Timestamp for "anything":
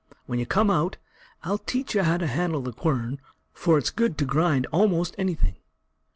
5.19-5.57